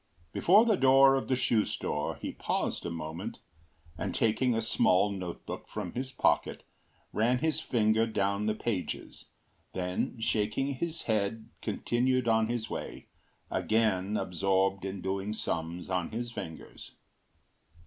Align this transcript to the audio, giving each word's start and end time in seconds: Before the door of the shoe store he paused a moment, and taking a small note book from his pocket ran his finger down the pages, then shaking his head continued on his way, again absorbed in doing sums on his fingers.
Before 0.33 0.65
the 0.65 0.77
door 0.77 1.13
of 1.13 1.27
the 1.27 1.35
shoe 1.35 1.63
store 1.63 2.15
he 2.15 2.31
paused 2.31 2.87
a 2.87 2.89
moment, 2.89 3.37
and 3.99 4.15
taking 4.15 4.55
a 4.55 4.59
small 4.63 5.11
note 5.11 5.45
book 5.45 5.67
from 5.67 5.93
his 5.93 6.11
pocket 6.11 6.63
ran 7.13 7.37
his 7.37 7.59
finger 7.59 8.07
down 8.07 8.47
the 8.47 8.55
pages, 8.55 9.29
then 9.73 10.19
shaking 10.19 10.73
his 10.73 11.03
head 11.03 11.49
continued 11.61 12.27
on 12.27 12.47
his 12.47 12.67
way, 12.67 13.09
again 13.51 14.17
absorbed 14.17 14.85
in 14.85 15.01
doing 15.03 15.33
sums 15.33 15.87
on 15.87 16.09
his 16.09 16.31
fingers. 16.31 16.95